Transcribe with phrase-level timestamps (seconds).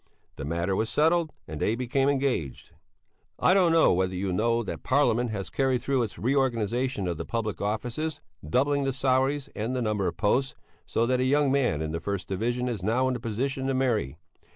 [0.35, 2.71] The matter was settled, and they became engaged.
[3.37, 7.23] I don't know whether you know that Parliament has carried through its reorganization of the
[7.23, 10.55] public offices, doubling the salaries and the number of posts,
[10.87, 13.75] so that a young man in the first division is now in a position to
[13.75, 14.17] marry.